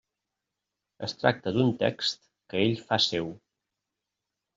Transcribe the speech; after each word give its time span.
Es 1.07 1.13
tracta 1.23 1.53
d'un 1.57 1.69
text 1.83 2.23
que 2.53 2.63
ell 2.63 2.73
fa 2.87 2.99
seu. 3.09 3.29